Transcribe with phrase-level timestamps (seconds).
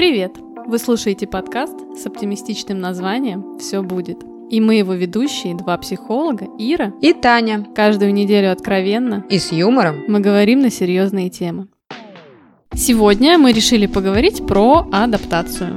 [0.00, 0.32] Привет!
[0.66, 4.16] Вы слушаете подкаст с оптимистичным названием «Все будет».
[4.48, 7.66] И мы его ведущие, два психолога, Ира и Таня.
[7.76, 11.68] Каждую неделю откровенно и с юмором мы говорим на серьезные темы.
[12.74, 15.76] Сегодня мы решили поговорить про адаптацию.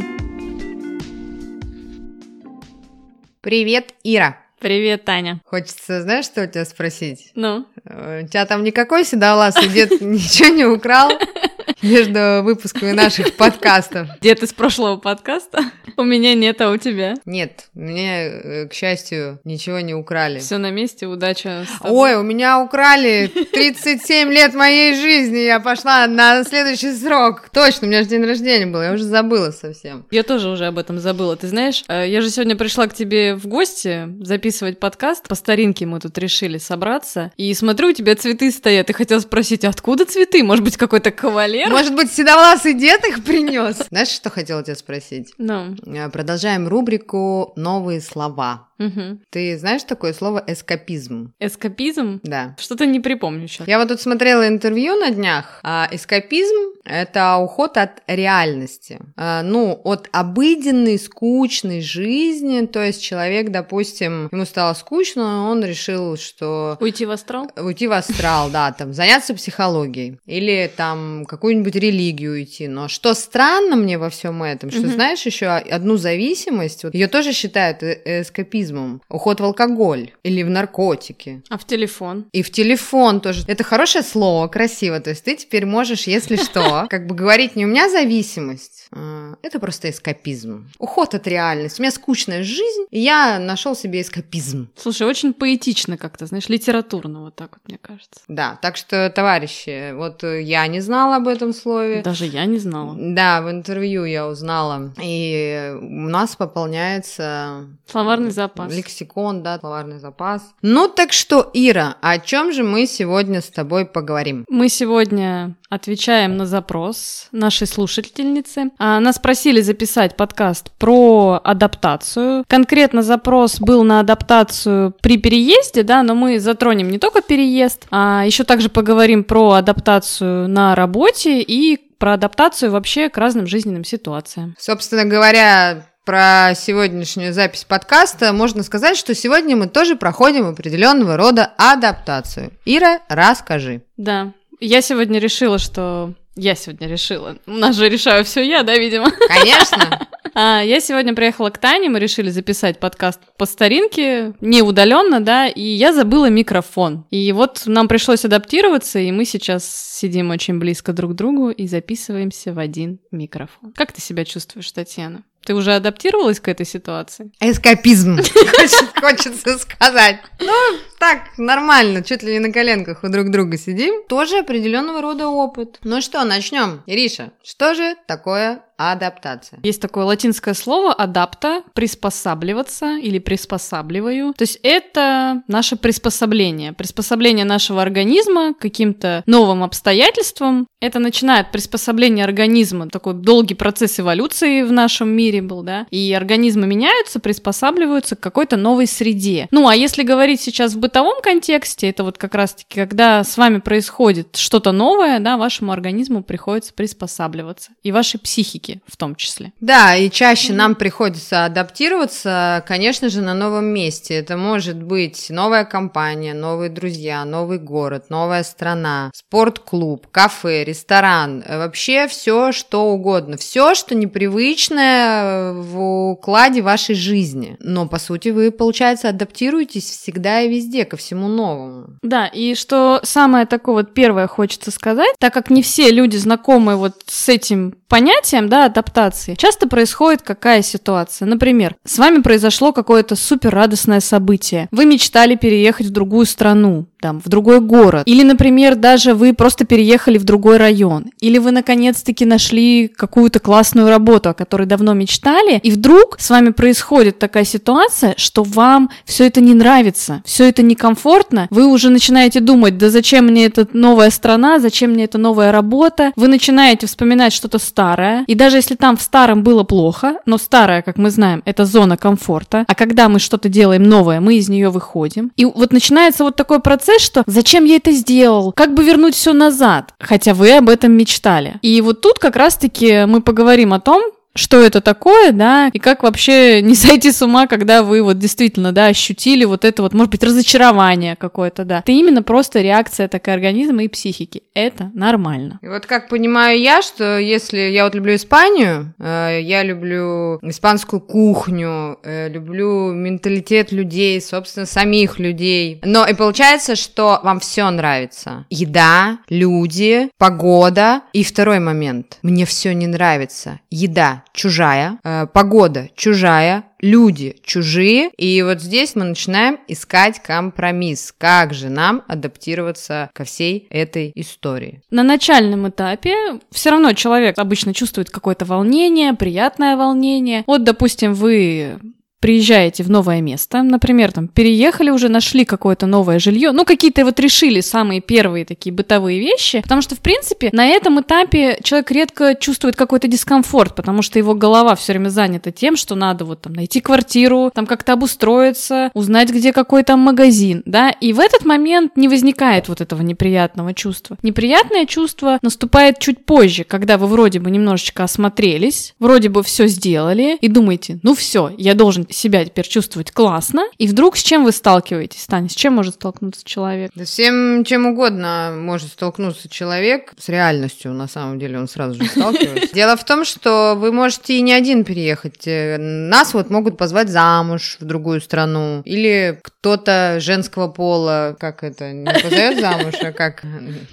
[3.42, 4.38] Привет, Ира!
[4.58, 5.42] Привет, Таня.
[5.44, 7.34] Хочется, знаешь, что у тебя спросить?
[7.36, 7.66] Ну?
[7.84, 11.12] Э, у тебя там никакой седовласый дед ничего не украл?
[11.84, 14.08] между выпусками наших подкастов.
[14.22, 15.60] Дед из прошлого подкаста?
[15.98, 17.16] У меня нет, а у тебя?
[17.26, 20.40] Нет, мне, э, к счастью, ничего не украли.
[20.40, 21.66] Все на месте, удача.
[21.82, 27.50] Ой, у меня украли 37 лет моей жизни, я пошла на следующий срок.
[27.54, 30.06] Точно, у меня же день рождения был, я уже забыла совсем.
[30.10, 31.36] Я тоже уже об этом забыла.
[31.36, 35.28] Ты знаешь, э, я же сегодня пришла к тебе в гости записывать подкаст.
[35.28, 37.32] По старинке мы тут решили собраться.
[37.38, 38.90] И смотрю, у тебя цветы стоят.
[38.90, 40.44] И хотела спросить, откуда цветы?
[40.44, 41.73] Может быть, какой-то кавалер?
[41.74, 43.88] Может быть, седовласый дед их принес?
[43.90, 45.34] Знаешь, что хотела тебя спросить?
[45.38, 45.74] Ну.
[45.74, 46.10] No.
[46.12, 48.70] Продолжаем рубрику «Новые слова».
[48.80, 49.20] Угу.
[49.30, 51.34] Ты знаешь такое слово эскапизм?
[51.40, 52.20] Эскапизм?
[52.24, 52.56] Да.
[52.60, 53.68] Что-то не припомню сейчас.
[53.68, 55.60] Я вот тут смотрела интервью на днях.
[55.64, 59.00] А эскапизм— это уход от реальности.
[59.16, 62.66] А, ну, от обыденной, скучной жизни.
[62.66, 66.78] То есть человек, допустим, ему стало скучно, он решил, что...
[66.80, 67.50] Уйти в астрал?
[67.56, 70.20] Уйти в астрал, да, там, заняться психологией.
[70.26, 72.68] Или там какую-нибудь религию уйти.
[72.68, 77.84] Но что странно мне во всем этом, что, знаешь, еще одну зависимость, ее тоже считают
[77.84, 81.44] э, эскапизмом алкоголизмом, уход в алкоголь или в наркотики.
[81.50, 82.26] А в телефон?
[82.32, 83.44] И в телефон тоже.
[83.48, 85.00] Это хорошее слово, красиво.
[85.00, 89.36] То есть ты теперь можешь, если что, как бы говорить не у меня зависимость, а,
[89.42, 90.70] это просто эскапизм.
[90.80, 91.82] Уход от реальности.
[91.82, 94.70] У меня скучная жизнь, и я нашел себе эскапизм.
[94.76, 98.22] Слушай, очень поэтично как-то, знаешь, литературно вот так вот, мне кажется.
[98.28, 102.02] Да, так что, товарищи, вот я не знала об этом слове.
[102.02, 102.96] Даже я не знала.
[102.98, 104.94] Да, в интервью я узнала.
[105.02, 107.68] И у нас пополняется...
[107.88, 108.53] Словарный запас.
[108.58, 110.54] Лексикон, да, словарный запас.
[110.62, 114.46] Ну так что, Ира, о чем же мы сегодня с тобой поговорим?
[114.50, 118.72] Мы сегодня отвечаем на запрос нашей слушательницы.
[118.78, 122.44] А, нас просили записать подкаст про адаптацию.
[122.48, 128.24] Конкретно запрос был на адаптацию при переезде, да, но мы затронем не только переезд, а
[128.26, 134.56] еще также поговорим про адаптацию на работе и про адаптацию вообще к разным жизненным ситуациям.
[134.60, 141.54] Собственно говоря, про сегодняшнюю запись подкаста можно сказать, что сегодня мы тоже проходим определенного рода
[141.58, 142.52] адаптацию.
[142.66, 143.84] Ира, расскажи.
[143.98, 147.38] Да, я сегодня решила, что я сегодня решила.
[147.46, 149.12] У нас же решаю все я, да, видимо?
[149.12, 150.08] Конечно.
[150.36, 155.48] А, я сегодня приехала к Тане, мы решили записать подкаст по старинке, не удаленно, да,
[155.48, 157.06] и я забыла микрофон.
[157.12, 161.68] И вот нам пришлось адаптироваться, и мы сейчас сидим очень близко друг к другу и
[161.68, 163.74] записываемся в один микрофон.
[163.74, 165.24] Как ты себя чувствуешь, Татьяна?
[165.46, 167.32] Ты уже адаптировалась к этой ситуации?
[167.40, 168.18] Эскапизм,
[169.02, 170.20] хочется сказать.
[170.40, 170.54] Ну,
[171.00, 174.04] так, нормально, чуть ли не на коленках у друг друга сидим.
[174.08, 175.80] Тоже определенного рода опыт.
[175.84, 176.82] Ну что, начнем.
[176.86, 179.60] Ириша, что же такое адаптация.
[179.64, 184.34] Есть такое латинское слово адапта, приспосабливаться или приспосабливаю.
[184.34, 190.68] То есть это наше приспособление, приспособление нашего организма к каким-то новым обстоятельствам.
[190.82, 196.68] Это начинает приспособление организма, такой долгий процесс эволюции в нашем мире был, да, и организмы
[196.68, 199.48] меняются, приспосабливаются к какой-то новой среде.
[199.52, 203.60] Ну, а если говорить сейчас в бытовом контексте, это вот как раз-таки, когда с вами
[203.60, 209.52] происходит что-то новое, да, вашему организму приходится приспосабливаться, и вашей психике языке в том числе.
[209.60, 210.56] Да, и чаще mm-hmm.
[210.56, 214.16] нам приходится адаптироваться, конечно же, на новом месте.
[214.16, 222.08] Это может быть новая компания, новые друзья, новый город, новая страна, спортклуб, кафе, ресторан, вообще
[222.08, 223.38] все, что угодно.
[223.38, 227.58] Все, что непривычное в укладе вашей жизни.
[227.60, 231.88] Но, по сути, вы, получается, адаптируетесь всегда и везде ко всему новому.
[232.02, 236.76] Да, и что самое такое вот первое хочется сказать, так как не все люди знакомы
[236.76, 241.26] вот с этим понятием, да, адаптации, часто происходит какая ситуация.
[241.26, 244.68] Например, с вами произошло какое-то супер радостное событие.
[244.70, 248.04] Вы мечтали переехать в другую страну там, в другой город.
[248.06, 251.08] Или, например, даже вы просто переехали в другой район.
[251.20, 256.52] Или вы, наконец-таки, нашли какую-то классную работу, о которой давно мечтали, и вдруг с вами
[256.52, 262.40] происходит такая ситуация, что вам все это не нравится, все это некомфортно, вы уже начинаете
[262.40, 267.34] думать, да зачем мне эта новая страна, зачем мне эта новая работа, вы начинаете вспоминать
[267.34, 271.42] что-то старое, и даже если там в старом было плохо, но старое, как мы знаем,
[271.44, 275.74] это зона комфорта, а когда мы что-то делаем новое, мы из нее выходим, и вот
[275.74, 279.94] начинается вот такой процесс, процесс, что зачем я это сделал, как бы вернуть все назад,
[280.00, 281.56] хотя вы об этом мечтали.
[281.62, 284.04] И вот тут как раз-таки мы поговорим о том,
[284.36, 288.72] что это такое, да, и как вообще не сойти с ума, когда вы вот действительно,
[288.72, 291.80] да, ощутили вот это вот, может быть, разочарование какое-то, да.
[291.80, 294.44] Это именно просто реакция такая организма и психики.
[294.54, 295.60] Это нормально.
[295.62, 301.00] И вот как понимаю я, что если я вот люблю Испанию, э, я люблю испанскую
[301.00, 305.80] кухню, э, люблю менталитет людей, собственно, самих людей.
[305.84, 308.46] Но и получается, что вам все нравится.
[308.50, 311.02] Еда, люди, погода.
[311.14, 312.18] И второй момент.
[312.22, 313.60] Мне все не нравится.
[313.70, 321.14] Еда чужая, э, погода чужая, люди чужие, и вот здесь мы начинаем искать компромисс.
[321.18, 324.82] Как же нам адаптироваться ко всей этой истории?
[324.92, 326.16] На начальном этапе
[326.52, 330.44] все равно человек обычно чувствует какое-то волнение, приятное волнение.
[330.48, 331.80] Вот, допустим, вы
[332.24, 337.20] приезжаете в новое место, например, там переехали уже, нашли какое-то новое жилье, ну какие-то вот
[337.20, 342.36] решили самые первые такие бытовые вещи, потому что в принципе на этом этапе человек редко
[342.36, 346.54] чувствует какой-то дискомфорт, потому что его голова все время занята тем, что надо вот там
[346.54, 351.98] найти квартиру, там как-то обустроиться, узнать, где какой там магазин, да, и в этот момент
[351.98, 354.18] не возникает вот этого неприятного чувства.
[354.24, 360.38] Неприятное чувство наступает чуть позже, когда вы вроде бы немножечко осмотрелись, вроде бы все сделали
[360.40, 364.52] и думаете, ну все, я должен себя теперь чувствовать классно, и вдруг с чем вы
[364.52, 365.50] сталкиваетесь, Таня?
[365.50, 366.92] С чем может столкнуться человек?
[366.96, 370.14] Да всем чем угодно может столкнуться человек.
[370.18, 372.74] С реальностью, на самом деле, он сразу же сталкивается.
[372.74, 375.48] Дело в том, что вы можете и не один переехать.
[375.48, 378.82] Э, нас вот могут позвать замуж в другую страну.
[378.86, 383.44] Или кто-то женского пола, как это, не позовет замуж, а как...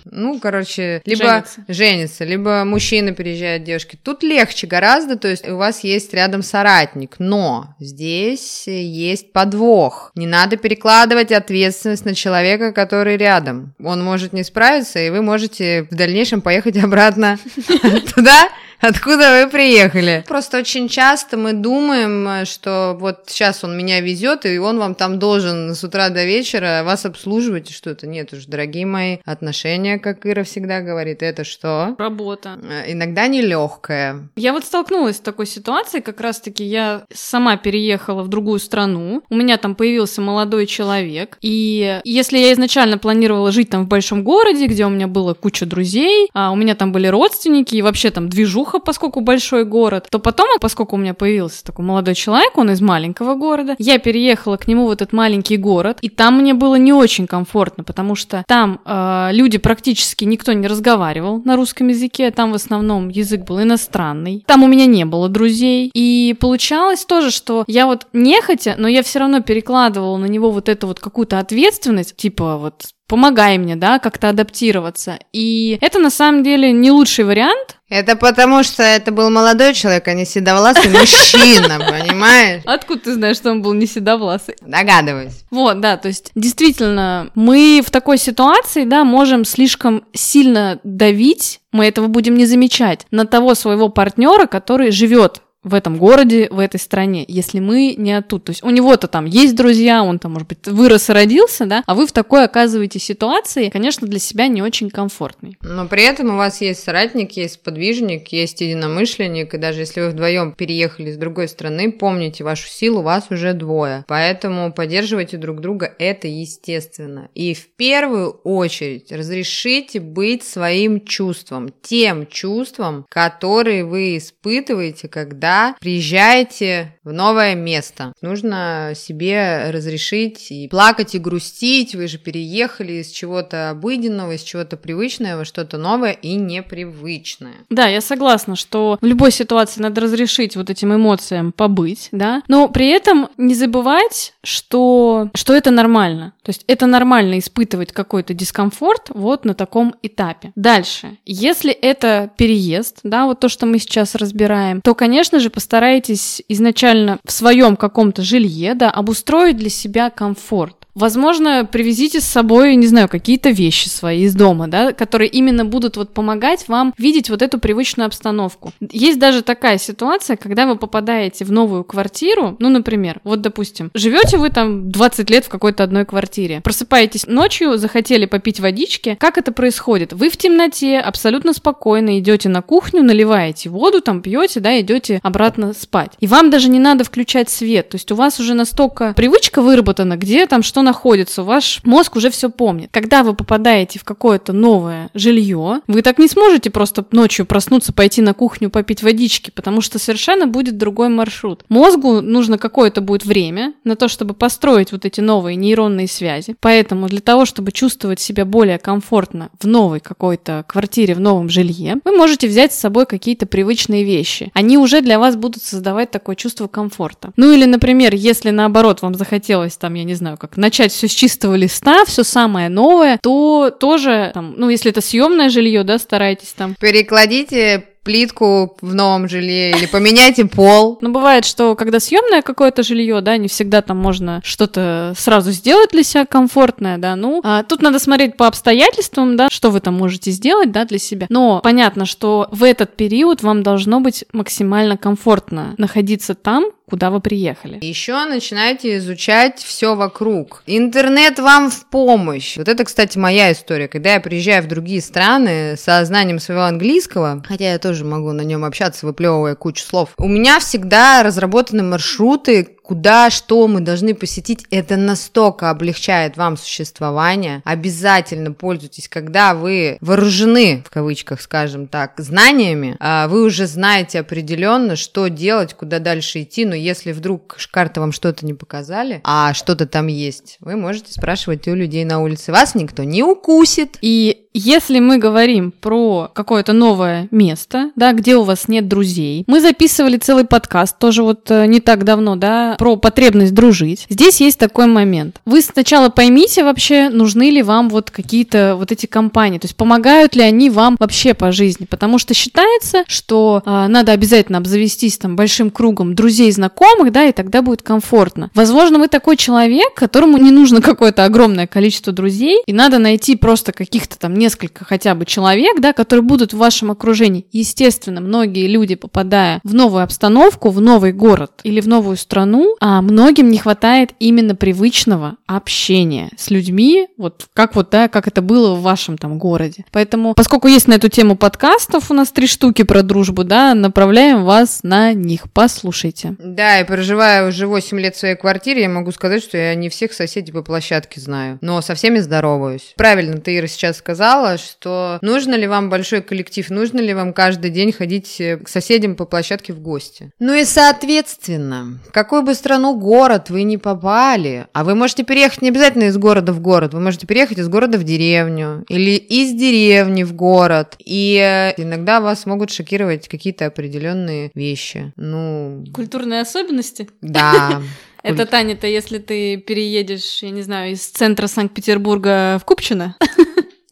[0.05, 1.65] Ну, короче, либо женится.
[1.69, 3.99] женится, либо мужчина переезжает девушки.
[4.03, 10.11] Тут легче гораздо, то есть у вас есть рядом соратник, но здесь здесь есть подвох.
[10.17, 13.75] Не надо перекладывать ответственность на человека, который рядом.
[13.83, 17.39] Он может не справиться, и вы можете в дальнейшем поехать обратно
[18.15, 18.49] туда,
[18.91, 20.25] откуда вы приехали.
[20.27, 25.19] Просто очень часто мы думаем, что вот сейчас он меня везет, и он вам там
[25.19, 28.07] должен с утра до вечера вас обслуживать и что-то.
[28.07, 31.95] Нет уж, дорогие мои, отношения, как Ира всегда говорит, это что?
[31.99, 32.59] Работа.
[32.63, 34.29] Э, иногда нелегкая.
[34.37, 39.35] Я вот столкнулась с такой ситуацией, как раз-таки я сама переехала в другую страну, у
[39.35, 44.67] меня там появился молодой человек, и если я изначально планировала жить там в большом городе,
[44.67, 48.29] где у меня было куча друзей, а у меня там были родственники, и вообще там
[48.29, 52.71] движуха Плюха, поскольку большой город, то потом, поскольку у меня появился такой молодой человек, он
[52.71, 56.77] из маленького города, я переехала к нему в этот маленький город, и там мне было
[56.77, 62.31] не очень комфортно, потому что там э, люди практически никто не разговаривал на русском языке,
[62.31, 67.31] там в основном язык был иностранный, там у меня не было друзей, и получалось тоже,
[67.33, 71.41] что я вот нехотя, но я все равно перекладывала на него вот эту вот какую-то
[71.41, 75.19] ответственность, типа вот помогай мне, да, как-то адаптироваться.
[75.33, 77.77] И это на самом деле не лучший вариант.
[77.89, 82.63] Это потому, что это был молодой человек, а не седовласый мужчина, понимаешь?
[82.67, 84.55] Откуда ты знаешь, что он был не седовласый?
[84.61, 85.43] Догадываюсь.
[85.51, 91.87] Вот, да, то есть действительно, мы в такой ситуации, да, можем слишком сильно давить, мы
[91.87, 96.81] этого будем не замечать, на того своего партнера, который живет в этом городе, в этой
[96.81, 98.45] стране, если мы не оттуда.
[98.45, 101.83] То есть у него-то там есть друзья, он там, может быть, вырос и родился, да,
[101.87, 105.59] а вы в такой оказываете ситуации, конечно, для себя не очень комфортной.
[105.61, 110.11] Но при этом у вас есть соратник, есть подвижник, есть единомышленник, и даже если вы
[110.11, 114.05] вдвоем переехали с другой страны, помните вашу силу, вас уже двое.
[114.09, 117.29] Поэтому поддерживайте друг друга, это естественно.
[117.35, 125.75] И в первую очередь разрешите быть своим чувством, тем чувством, которые вы испытываете, когда когда
[125.81, 128.13] приезжаете в новое место.
[128.23, 131.95] Нужно себе разрешить и плакать, и грустить.
[131.95, 137.55] Вы же переехали из чего-то обыденного, из чего-то привычного во что-то новое и непривычное.
[137.69, 142.69] Да, я согласна, что в любой ситуации надо разрешить вот этим эмоциям побыть, да, но
[142.69, 146.35] при этом не забывать, что, что это нормально.
[146.45, 150.53] То есть это нормально испытывать какой-то дискомфорт вот на таком этапе.
[150.55, 156.43] Дальше, если это переезд, да, вот то, что мы сейчас разбираем, то, конечно же, постарайтесь
[156.49, 160.80] изначально в своем каком-то жилье, да, обустроить для себя комфорт.
[160.95, 165.97] Возможно, привезите с собой, не знаю, какие-то вещи свои из дома, да, которые именно будут
[165.97, 168.73] вот помогать вам видеть вот эту привычную обстановку.
[168.81, 174.37] Есть даже такая ситуация, когда вы попадаете в новую квартиру, ну, например, вот, допустим, живете
[174.37, 179.53] вы там 20 лет в какой-то одной квартире, просыпаетесь ночью, захотели попить водички, как это
[179.53, 180.13] происходит?
[180.13, 185.73] Вы в темноте, абсолютно спокойно идете на кухню, наливаете воду, там пьете, да, идете обратно
[185.73, 186.13] спать.
[186.21, 190.17] И вам даже не надо включать свет, то есть у вас уже настолько привычка выработана,
[190.17, 192.89] где там что что находится, ваш мозг уже все помнит.
[192.91, 198.23] Когда вы попадаете в какое-то новое жилье, вы так не сможете просто ночью проснуться, пойти
[198.23, 201.65] на кухню, попить водички, потому что совершенно будет другой маршрут.
[201.69, 206.57] Мозгу нужно какое-то будет время на то, чтобы построить вот эти новые нейронные связи.
[206.61, 211.97] Поэтому для того, чтобы чувствовать себя более комфортно в новой какой-то квартире, в новом жилье,
[212.05, 214.51] вы можете взять с собой какие-то привычные вещи.
[214.55, 217.33] Они уже для вас будут создавать такое чувство комфорта.
[217.37, 221.11] Ну или, например, если наоборот вам захотелось там, я не знаю, как начать все с
[221.11, 226.53] чистого листа, все самое новое, то тоже там, ну если это съемное жилье, да, старайтесь
[226.57, 226.77] там.
[226.81, 230.99] Перекладите плитку в новом жилье или поменяйте пол.
[231.01, 235.91] Но бывает, что когда съемное какое-то жилье, да, не всегда там можно что-то сразу сделать
[235.91, 239.95] для себя комфортное, да, ну, а тут надо смотреть по обстоятельствам, да, что вы там
[239.95, 241.27] можете сделать, да, для себя.
[241.29, 247.21] Но понятно, что в этот период вам должно быть максимально комфортно находиться там, куда вы
[247.21, 247.79] приехали.
[247.81, 250.63] Еще начинайте изучать все вокруг.
[250.67, 252.57] Интернет вам в помощь.
[252.57, 253.87] Вот это, кстати, моя история.
[253.87, 258.43] Когда я приезжаю в другие страны со знанием своего английского, хотя я тоже могу на
[258.43, 264.67] нем общаться, выплевывая кучу слов, у меня всегда разработаны маршруты, куда, что мы должны посетить,
[264.73, 267.63] это настолько облегчает вам существование.
[267.65, 274.97] Обязательно пользуйтесь, когда вы вооружены, в кавычках, скажем так, знаниями, а, вы уже знаете определенно,
[274.97, 279.87] что делать, куда дальше идти, но если вдруг карта вам что-то не показали, а что-то
[279.87, 282.51] там есть, вы можете спрашивать у людей на улице.
[282.51, 283.99] Вас никто не укусит.
[284.01, 289.61] И если мы говорим про какое-то новое место, да, где у вас нет друзей, мы
[289.61, 294.07] записывали целый подкаст, тоже вот э, не так давно, да, про потребность дружить.
[294.09, 295.43] Здесь есть такой момент.
[295.45, 300.35] Вы сначала поймите вообще, нужны ли вам вот какие-то вот эти компании, то есть помогают
[300.35, 305.37] ли они вам вообще по жизни, потому что считается, что э, надо обязательно обзавестись там
[305.37, 308.51] большим кругом друзей, знакомых, да, и тогда будет комфортно.
[308.55, 313.73] Возможно, вы такой человек, которому не нужно какое-то огромное количество друзей, и надо найти просто
[313.73, 317.45] каких-то там несколько хотя бы человек, да, которые будут в вашем окружении.
[317.53, 323.03] Естественно, многие люди, попадая в новую обстановку, в новый город или в новую страну, а
[323.03, 328.75] многим не хватает именно привычного общения с людьми, вот как вот, да, как это было
[328.75, 329.85] в вашем там городе.
[329.93, 334.45] Поэтому, поскольку есть на эту тему подкастов, у нас три штуки про дружбу, да, направляем
[334.45, 335.51] вас на них.
[335.53, 336.37] Послушайте.
[336.39, 339.89] Да, и проживая уже 8 лет в своей квартире, я могу сказать, что я не
[339.89, 342.95] всех соседей по площадке знаю, но со всеми здороваюсь.
[342.97, 347.71] Правильно ты, Ира, сейчас сказала, что нужно ли вам большой коллектив, нужно ли вам каждый
[347.71, 350.31] день ходить э, к соседям по площадке в гости.
[350.39, 354.67] Ну и соответственно, какой бы страну, город вы не попали.
[354.73, 357.99] А вы можете переехать не обязательно из города в город, вы можете переехать из города
[357.99, 360.97] в деревню или из деревни в город.
[361.05, 365.13] И э, иногда вас могут шокировать какие-то определенные вещи.
[365.17, 365.85] Ну...
[365.93, 367.09] Культурные особенности?
[367.21, 367.83] Да.
[368.23, 373.17] Это, Таня-то, если ты переедешь, я не знаю, из центра Санкт-Петербурга в Купчино?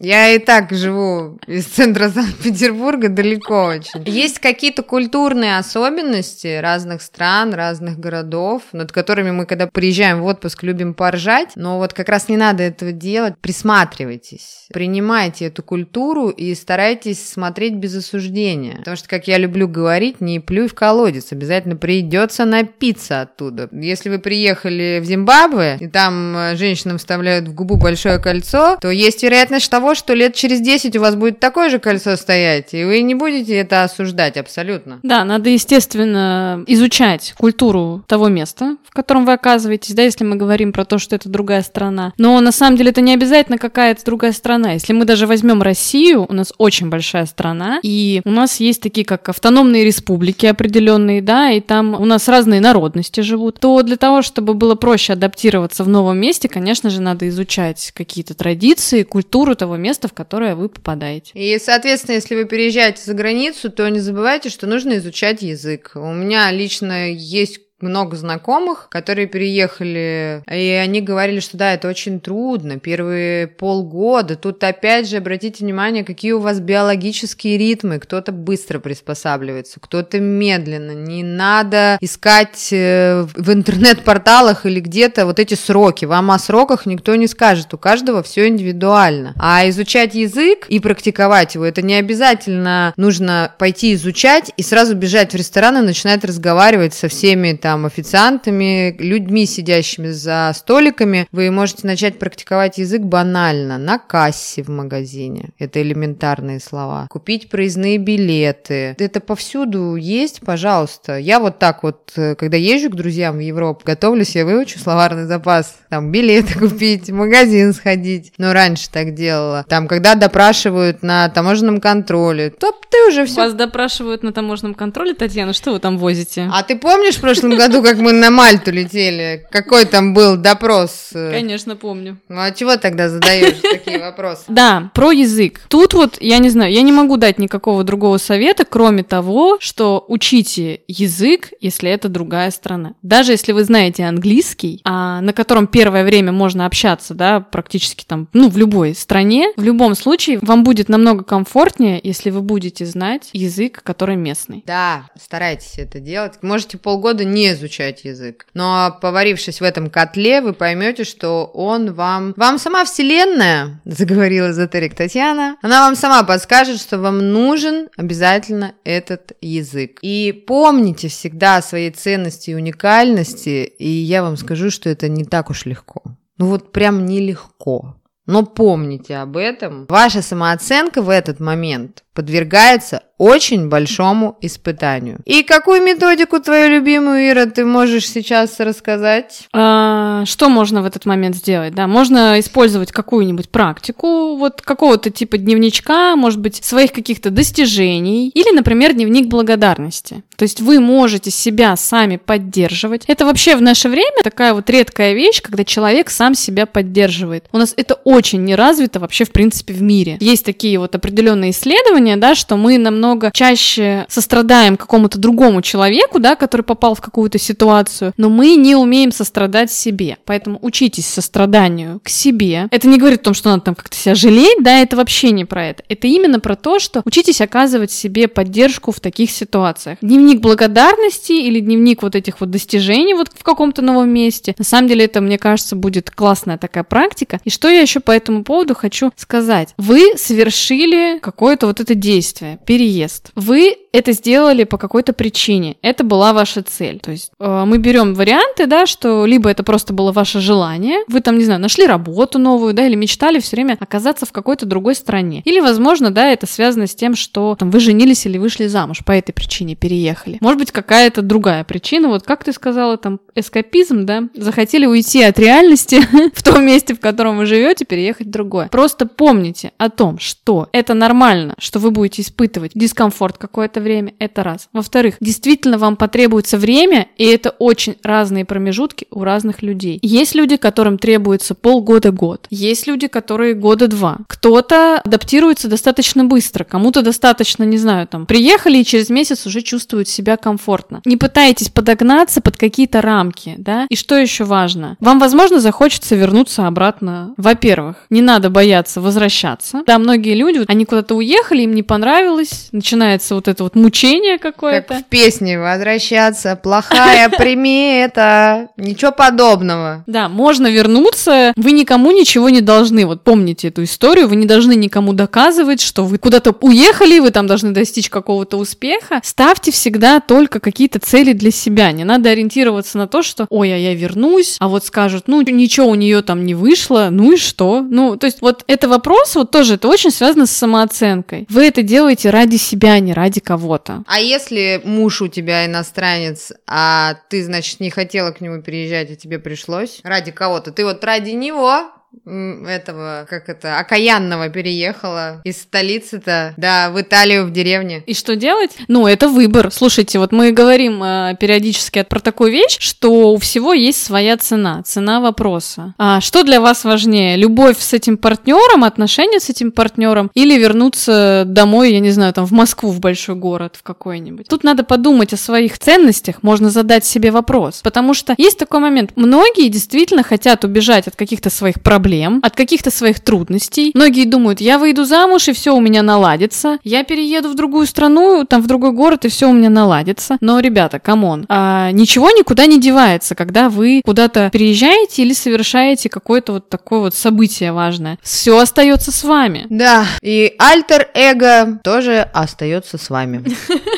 [0.00, 4.04] Я и так живу из центра Санкт-Петербурга далеко очень.
[4.06, 10.62] Есть какие-то культурные особенности разных стран, разных городов, над которыми мы, когда приезжаем в отпуск,
[10.62, 13.34] любим поржать, но вот как раз не надо этого делать.
[13.40, 18.76] Присматривайтесь, принимайте эту культуру и старайтесь смотреть без осуждения.
[18.78, 23.68] Потому что, как я люблю говорить, не плюй в колодец, обязательно придется напиться оттуда.
[23.72, 28.90] Если вы приехали в Зимбабве, и там э, женщинам вставляют в губу большое кольцо, то
[28.90, 32.74] есть вероятность того, того, что лет через 10 у вас будет такое же кольцо стоять,
[32.74, 35.00] и вы не будете это осуждать абсолютно.
[35.02, 40.72] Да, надо, естественно, изучать культуру того места, в котором вы оказываетесь, да, если мы говорим
[40.74, 42.12] про то, что это другая страна.
[42.18, 44.72] Но на самом деле это не обязательно какая-то другая страна.
[44.72, 49.06] Если мы даже возьмем Россию, у нас очень большая страна, и у нас есть такие
[49.06, 54.20] как автономные республики определенные, да, и там у нас разные народности живут, то для того,
[54.20, 59.77] чтобы было проще адаптироваться в новом месте, конечно же, надо изучать какие-то традиции, культуру того
[59.78, 61.32] места, в которое вы попадаете.
[61.34, 65.92] И, соответственно, если вы переезжаете за границу, то не забывайте, что нужно изучать язык.
[65.94, 72.20] У меня лично есть много знакомых, которые переехали, и они говорили, что да, это очень
[72.20, 74.36] трудно, первые полгода.
[74.36, 77.98] Тут опять же обратите внимание, какие у вас биологические ритмы.
[77.98, 80.92] Кто-то быстро приспосабливается, кто-то медленно.
[80.92, 86.04] Не надо искать э, в интернет-порталах или где-то вот эти сроки.
[86.04, 89.34] Вам о сроках никто не скажет, у каждого все индивидуально.
[89.38, 95.32] А изучать язык и практиковать его, это не обязательно нужно пойти изучать и сразу бежать
[95.32, 101.50] в ресторан и начинать разговаривать со всеми там там официантами, людьми, сидящими за столиками, вы
[101.50, 105.50] можете начать практиковать язык банально, на кассе в магазине.
[105.58, 107.08] Это элементарные слова.
[107.10, 108.96] Купить проездные билеты.
[108.98, 111.18] Это повсюду есть, пожалуйста.
[111.18, 115.26] Я вот так вот, э, когда езжу к друзьям в Европу, готовлюсь, я выучу словарный
[115.26, 115.76] запас.
[115.90, 118.32] Там билеты купить, в магазин сходить.
[118.38, 119.66] Но раньше так делала.
[119.68, 123.42] Там, когда допрашивают на таможенном контроле, то ты уже все.
[123.42, 126.48] Вас допрашивают на таможенном контроле, Татьяна, что вы там возите?
[126.50, 129.46] А ты помнишь в прошлом году, как мы на Мальту летели?
[129.50, 131.10] Какой там был допрос?
[131.12, 132.18] Конечно, помню.
[132.28, 134.44] Ну а чего тогда задаешь такие вопросы?
[134.48, 135.60] Да, про язык.
[135.68, 140.04] Тут вот, я не знаю, я не могу дать никакого другого совета, кроме того, что
[140.08, 142.94] учите язык, если это другая страна.
[143.02, 148.28] Даже если вы знаете английский, а, на котором первое время можно общаться, да, практически там,
[148.32, 153.30] ну, в любой стране, в любом случае вам будет намного комфортнее, если вы будете знать
[153.32, 154.62] язык, который местный.
[154.66, 156.34] Да, старайтесь это делать.
[156.42, 162.34] Можете полгода не изучать язык, но поварившись в этом котле, вы поймете, что он вам...
[162.36, 169.32] Вам сама вселенная, заговорила эзотерик Татьяна, она вам сама подскажет, что вам нужен обязательно этот
[169.40, 169.98] язык.
[170.02, 175.24] И помните всегда о своей ценности и уникальности, и я вам скажу, что это не
[175.24, 176.02] так уж легко.
[176.38, 177.96] Ну вот прям нелегко.
[178.28, 179.86] Но помните об этом.
[179.88, 185.18] Ваша самооценка в этот момент подвергается очень большому испытанию.
[185.24, 189.48] И какую методику твою любимую, Ира, ты можешь сейчас рассказать?
[189.52, 191.74] А, что можно в этот момент сделать?
[191.74, 198.54] Да, можно использовать какую-нибудь практику, вот какого-то типа дневничка, может быть, своих каких-то достижений, или,
[198.54, 200.22] например, дневник благодарности.
[200.36, 203.02] То есть вы можете себя сами поддерживать.
[203.08, 207.46] Это вообще в наше время такая вот редкая вещь, когда человек сам себя поддерживает.
[207.50, 210.18] У нас это очень не развито вообще, в принципе, в мире.
[210.20, 216.36] Есть такие вот определенные исследования, да, что мы намного чаще сострадаем какому-то другому человеку, да,
[216.36, 220.18] который попал в какую-то ситуацию, но мы не умеем сострадать себе.
[220.24, 222.68] Поэтому учитесь состраданию к себе.
[222.70, 225.44] Это не говорит о том, что надо там как-то себя жалеть, да, это вообще не
[225.44, 225.82] про это.
[225.88, 229.98] Это именно про то, что учитесь оказывать себе поддержку в таких ситуациях.
[230.00, 234.54] Дневник благодарности или дневник вот этих вот достижений вот в каком-то новом месте.
[234.58, 237.40] На самом деле это, мне кажется, будет классная такая практика.
[237.44, 239.74] И что я еще по этому поводу хочу сказать?
[239.76, 243.30] Вы совершили какое-то вот это действие, переезд.
[243.34, 245.76] Вы это сделали по какой-то причине.
[245.82, 247.00] Это была ваша цель.
[247.00, 251.20] То есть э, мы берем варианты, да, что либо это просто было ваше желание, вы
[251.20, 254.94] там, не знаю, нашли работу новую, да, или мечтали все время оказаться в какой-то другой
[254.94, 255.42] стране.
[255.44, 259.12] Или, возможно, да, это связано с тем, что там вы женились или вышли замуж, по
[259.12, 260.38] этой причине переехали.
[260.40, 262.08] Может быть, какая-то другая причина.
[262.08, 266.00] Вот как ты сказала, там, эскапизм, да, захотели уйти от реальности
[266.34, 268.68] в том месте, в котором вы живете, переехать в другое.
[268.68, 274.42] Просто помните о том, что это нормально, что вы будете испытывать дискомфорт какое-то время, это
[274.42, 274.68] раз.
[274.72, 279.98] Во-вторых, действительно вам потребуется время, и это очень разные промежутки у разных людей.
[280.02, 282.46] Есть люди, которым требуется полгода-год.
[282.50, 284.18] Есть люди, которые года два.
[284.26, 290.08] Кто-то адаптируется достаточно быстро, кому-то достаточно, не знаю, там, приехали и через месяц уже чувствуют
[290.08, 291.00] себя комфортно.
[291.04, 293.86] Не пытайтесь подогнаться под какие-то рамки, да?
[293.88, 294.96] И что еще важно?
[295.00, 297.34] Вам, возможно, захочется вернуться обратно.
[297.36, 299.82] Во-первых, не надо бояться возвращаться.
[299.86, 304.94] Да, многие люди, они куда-то уехали, им не понравилось, начинается вот это вот мучение какое-то.
[304.94, 308.68] Как в песне «Возвращаться, плохая примета».
[308.76, 310.04] Ничего подобного.
[310.06, 313.06] Да, можно вернуться, вы никому ничего не должны.
[313.06, 317.46] Вот помните эту историю, вы не должны никому доказывать, что вы куда-то уехали, вы там
[317.46, 319.20] должны достичь какого-то успеха.
[319.22, 321.92] Ставьте всегда только какие-то цели для себя.
[321.92, 325.88] Не надо ориентироваться на то, что «Ой, а я вернусь», а вот скажут «Ну, ничего
[325.88, 329.50] у нее там не вышло, ну и что?» Ну, то есть вот это вопрос, вот
[329.50, 331.46] тоже, это очень связано с самооценкой.
[331.48, 334.02] Вы это делаете ради себя, а не ради кого-то.
[334.06, 339.16] А если муж у тебя иностранец, а ты, значит, не хотела к нему переезжать, а
[339.16, 341.90] тебе пришлось ради кого-то, ты вот ради него
[342.24, 348.02] этого, как это, окаянного переехала из столицы-то, да, в Италию, в деревне.
[348.06, 348.72] И что делать?
[348.88, 349.70] Ну, это выбор.
[349.70, 354.82] Слушайте, вот мы говорим э, периодически про такую вещь, что у всего есть своя цена,
[354.82, 355.94] цена вопроса.
[355.98, 357.36] А что для вас важнее?
[357.36, 362.46] Любовь с этим партнером, отношения с этим партнером или вернуться домой, я не знаю, там
[362.46, 364.48] в Москву, в большой город, в какой-нибудь?
[364.48, 369.12] Тут надо подумать о своих ценностях, можно задать себе вопрос, потому что есть такой момент.
[369.16, 373.90] Многие действительно хотят убежать от каких-то своих проблем, проблем, от каких-то своих трудностей.
[373.94, 376.78] Многие думают, я выйду замуж, и все у меня наладится.
[376.84, 380.36] Я перееду в другую страну, там в другой город, и все у меня наладится.
[380.40, 386.08] Но, ребята, come on, а, ничего никуда не девается, когда вы куда-то переезжаете или совершаете
[386.08, 388.18] какое-то вот такое вот событие важное.
[388.22, 389.66] Все остается с вами.
[389.68, 393.42] Да, и альтер-эго тоже остается с вами.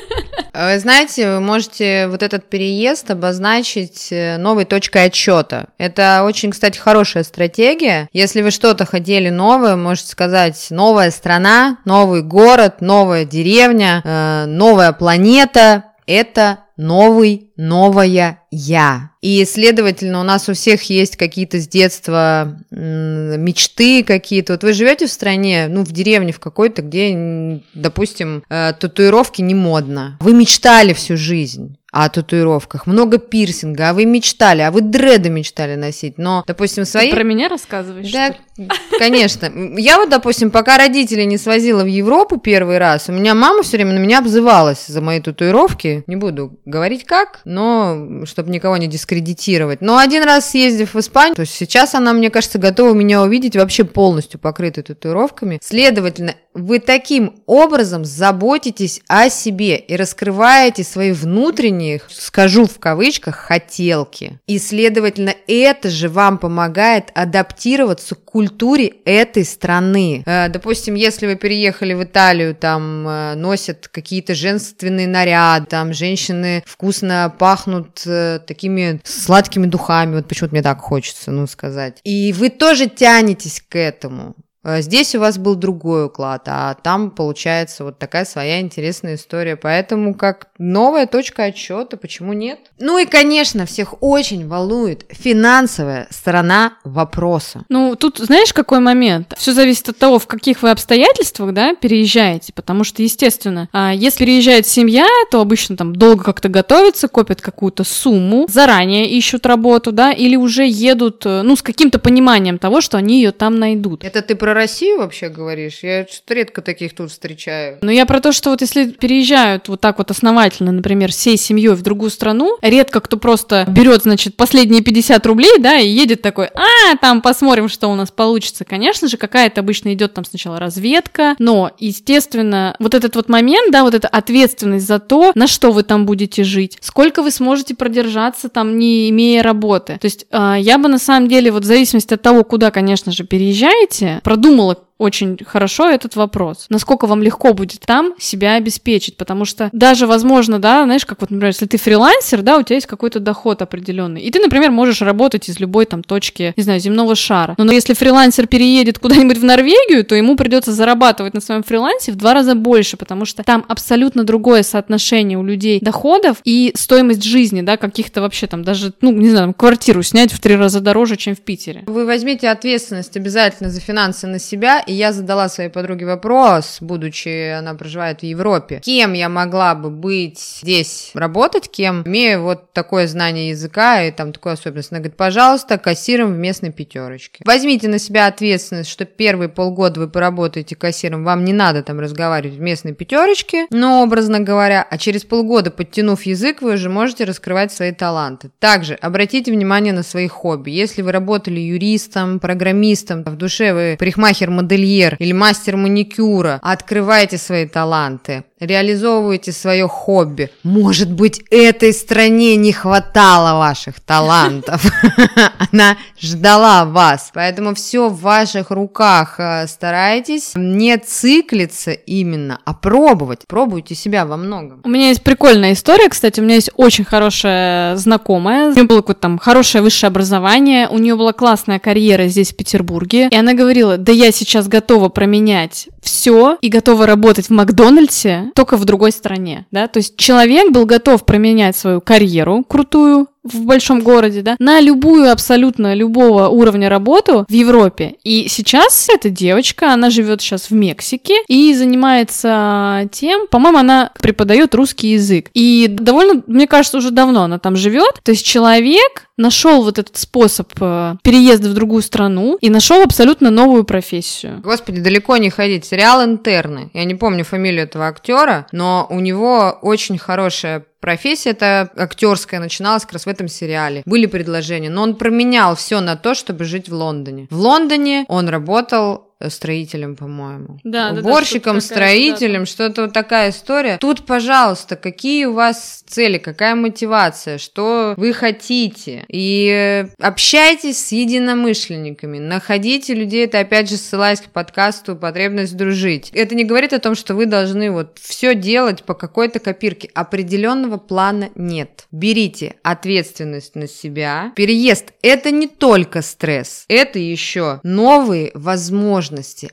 [0.79, 5.69] Знаете, вы можете вот этот переезд обозначить э, новой точкой отсчета.
[5.79, 8.09] Это очень, кстати, хорошая стратегия.
[8.13, 14.93] Если вы что-то хотели новое, можете сказать новая страна, новый город, новая деревня, э, новая
[14.93, 15.85] планета.
[16.07, 19.11] Это новый, новая я.
[19.21, 24.55] И, следовательно, у нас у всех есть какие-то с детства мечты какие-то.
[24.55, 29.55] Вот вы живете в стране, ну, в деревне в какой-то, где, допустим, э, татуировки не
[29.55, 30.17] модно.
[30.21, 35.75] Вы мечтали всю жизнь о татуировках, много пирсинга, а вы мечтали, а вы дреды мечтали
[35.75, 37.11] носить, но, допустим, свои...
[37.11, 38.13] Ты про меня рассказываешь?
[38.13, 38.35] Да,
[38.99, 39.51] конечно.
[39.77, 43.77] Я вот, допустим, пока родители не свозила в Европу первый раз, у меня мама все
[43.77, 46.05] время на меня обзывалась за мои татуировки.
[46.07, 49.81] Не буду говорить как, но чтобы никого не дискредитировать.
[49.81, 53.57] Но один раз съездив в Испанию, то есть сейчас она, мне кажется, готова меня увидеть
[53.57, 55.59] вообще полностью покрытой татуировками.
[55.63, 64.41] Следовательно, вы таким образом заботитесь о себе и раскрываете свои внутренние, скажу в кавычках, хотелки.
[64.47, 70.23] И, следовательно, это же вам помогает адаптироваться к культуре этой страны.
[70.27, 76.63] Э, допустим, если вы переехали в Италию, там э, носят какие-то женственные наряды, там женщины
[76.67, 82.01] вкусно пахнут э, такими сладкими духами, вот почему-то мне так хочется, ну, сказать.
[82.05, 84.35] И вы тоже тянетесь к этому.
[84.63, 89.57] Э, здесь у вас был другой уклад, а там получается вот такая своя интересная история.
[89.57, 92.59] Поэтому как новая точка отсчета, почему нет?
[92.79, 97.65] Ну и, конечно, всех очень волнует финансовая сторона вопроса.
[97.69, 99.35] Ну, тут знаешь, какой момент?
[99.39, 104.25] Все зависит от того, в каких вы обстоятельствах, да, переезжаете, потому что, естественно, а, если
[104.25, 110.13] переезжает семья, то обычно там долго как-то готовятся, копят какую-то сумму, заранее ищут работу, да,
[110.13, 114.05] или уже едут, э, ну, с каким-то пониманием того, что они ее там найдут.
[114.05, 115.79] Это ты про про Россию вообще говоришь?
[115.83, 117.79] Я что-то редко таких тут встречаю.
[117.83, 121.75] Ну, я про то, что вот если переезжают вот так вот основательно, например, всей семьей
[121.75, 126.47] в другую страну, редко кто просто берет, значит, последние 50 рублей, да, и едет такой,
[126.47, 128.65] а, там посмотрим, что у нас получится.
[128.65, 133.85] Конечно же, какая-то обычно идет там сначала разведка, но, естественно, вот этот вот момент, да,
[133.85, 138.49] вот эта ответственность за то, на что вы там будете жить, сколько вы сможете продержаться
[138.49, 139.99] там, не имея работы.
[140.01, 143.13] То есть э, я бы на самом деле, вот в зависимости от того, куда, конечно
[143.13, 146.67] же, переезжаете, продумала очень хорошо этот вопрос.
[146.69, 151.31] Насколько вам легко будет там себя обеспечить, потому что даже, возможно, да, знаешь, как вот,
[151.31, 155.01] например, если ты фрилансер, да, у тебя есть какой-то доход определенный, и ты, например, можешь
[155.01, 157.55] работать из любой там точки, не знаю, земного шара.
[157.57, 162.17] Но если фрилансер переедет куда-нибудь в Норвегию, то ему придется зарабатывать на своем фрилансе в
[162.17, 167.63] два раза больше, потому что там абсолютно другое соотношение у людей доходов и стоимость жизни,
[167.63, 171.35] да, каких-то вообще там даже, ну, не знаю, квартиру снять в три раза дороже, чем
[171.35, 171.85] в Питере.
[171.87, 177.51] Вы возьмите ответственность обязательно за финансы на себя и я задала своей подруге вопрос, будучи
[177.51, 183.07] она проживает в Европе, кем я могла бы быть здесь, работать, кем, имея вот такое
[183.07, 184.91] знание языка и там такую особенность.
[184.91, 187.45] Она говорит, пожалуйста, кассиром в местной пятерочке.
[187.47, 192.59] Возьмите на себя ответственность, что первые полгода вы поработаете кассиром, вам не надо там разговаривать
[192.59, 197.73] в местной пятерочке, но образно говоря, а через полгода, подтянув язык, вы уже можете раскрывать
[197.73, 198.51] свои таланты.
[198.59, 200.71] Также обратите внимание на свои хобби.
[200.73, 207.67] Если вы работали юристом, программистом, в душе вы парикмахер-модельер, модельер или мастер маникюра, открывайте свои
[207.67, 210.51] таланты, реализовывайте свое хобби.
[210.63, 214.85] Может быть, этой стране не хватало ваших талантов.
[215.73, 217.31] Она ждала вас.
[217.33, 219.37] Поэтому все в ваших руках.
[219.39, 223.41] Э, старайтесь не циклиться именно, а пробовать.
[223.47, 224.81] Пробуйте себя во многом.
[224.85, 226.41] У меня есть прикольная история, кстати.
[226.41, 228.69] У меня есть очень хорошая знакомая.
[228.69, 230.89] У нее было какое-то там хорошее высшее образование.
[230.89, 233.29] У нее была классная карьера здесь, в Петербурге.
[233.31, 238.77] И она говорила, да я сейчас готова променять все и готова работать в Макдональдсе только
[238.77, 244.01] в другой стране, да, то есть человек был готов променять свою карьеру крутую в большом
[244.01, 248.17] городе, да, на любую абсолютно любого уровня работу в Европе.
[248.23, 254.75] И сейчас эта девочка, она живет сейчас в Мексике и занимается тем, по-моему, она преподает
[254.75, 255.49] русский язык.
[255.55, 258.21] И довольно, мне кажется, уже давно она там живет.
[258.23, 263.51] То есть человек нашел вот этот способ э, переезда в другую страну и нашел абсолютно
[263.51, 264.61] новую профессию.
[264.63, 265.90] Господи, далеко не ходить.
[265.91, 266.89] Сериал «Интерны».
[266.95, 273.03] Я не помню фамилию этого актера, но у него очень хорошая профессия это актерская начиналась
[273.03, 274.03] как раз в этом сериале.
[274.07, 277.49] Были предложения, но он променял все на то, чтобы жить в Лондоне.
[277.51, 280.79] В Лондоне он работал строителем, по-моему.
[280.85, 283.99] Да, Уборщиком, да, да, строителем, что-то вот такая история.
[283.99, 289.25] Тут, пожалуйста, какие у вас цели, какая мотивация, что вы хотите.
[289.29, 296.31] И общайтесь с единомышленниками, находите людей, это опять же ссылаясь к подкасту «Потребность дружить».
[296.35, 300.11] Это не говорит о том, что вы должны вот все делать по какой-то копирке.
[300.15, 302.07] Определенного плана нет.
[302.11, 304.53] Берите ответственность на себя.
[304.57, 309.30] Переезд– это не только стресс, это еще новые возможности,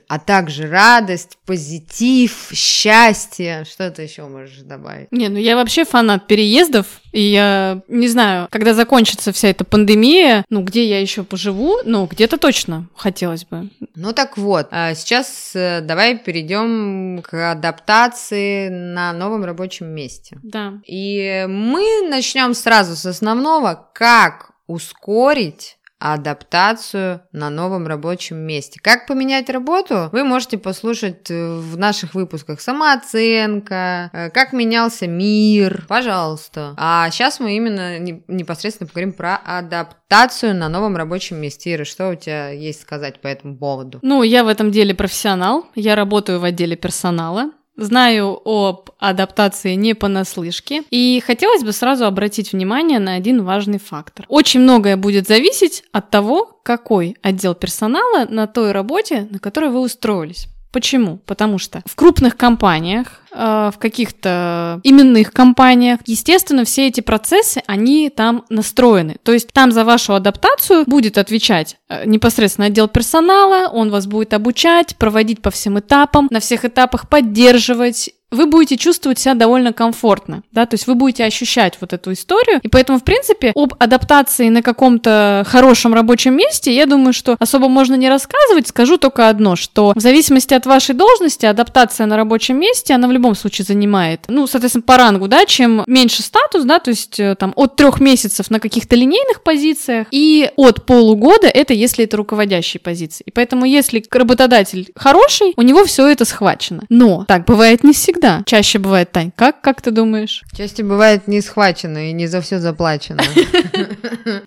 [0.08, 3.64] а также радость, позитив, счастье.
[3.68, 5.10] Что ты еще можешь добавить?
[5.10, 10.44] Не, ну я вообще фанат переездов, и я не знаю, когда закончится вся эта пандемия,
[10.50, 13.70] ну где я еще поживу, ну где-то точно хотелось бы.
[13.94, 20.38] Ну так вот, а сейчас э, давай перейдем к адаптации на новом рабочем месте.
[20.42, 20.74] Да.
[20.86, 28.80] И мы начнем сразу с основного, как ускорить адаптацию на новом рабочем месте.
[28.82, 35.84] Как поменять работу, вы можете послушать э, в наших выпусках самооценка, э, как менялся мир,
[35.88, 36.74] пожалуйста.
[36.76, 41.74] А сейчас мы именно непосредственно поговорим про адаптацию на новом рабочем месте.
[41.74, 43.98] Ира, что у тебя есть сказать по этому поводу?
[44.02, 49.94] Ну, я в этом деле профессионал, я работаю в отделе персонала, Знаю об адаптации не
[49.94, 54.26] понаслышке, и хотелось бы сразу обратить внимание на один важный фактор.
[54.28, 59.78] Очень многое будет зависеть от того, какой отдел персонала на той работе, на которой вы
[59.78, 60.48] устроились.
[60.70, 61.18] Почему?
[61.24, 68.10] Потому что в крупных компаниях, э, в каких-то именных компаниях, естественно, все эти процессы, они
[68.10, 69.16] там настроены.
[69.22, 74.34] То есть там за вашу адаптацию будет отвечать э, непосредственно отдел персонала, он вас будет
[74.34, 80.42] обучать, проводить по всем этапам, на всех этапах поддерживать вы будете чувствовать себя довольно комфортно,
[80.52, 84.48] да, то есть вы будете ощущать вот эту историю, и поэтому, в принципе, об адаптации
[84.48, 89.56] на каком-то хорошем рабочем месте, я думаю, что особо можно не рассказывать, скажу только одно,
[89.56, 94.24] что в зависимости от вашей должности, адаптация на рабочем месте, она в любом случае занимает,
[94.28, 98.00] ну, соответственно, по рангу, да, чем меньше статус, да, то есть э, там от трех
[98.00, 103.22] месяцев на каких-то линейных позициях, и от полугода это если это руководящие позиции.
[103.26, 106.82] И поэтому, если работодатель хороший, у него все это схвачено.
[106.88, 108.42] Но так бывает не всегда всегда.
[108.46, 109.32] Чаще бывает, Тань.
[109.34, 110.42] Как, как ты думаешь?
[110.56, 113.22] Чаще бывает не схвачено и не за все заплачено.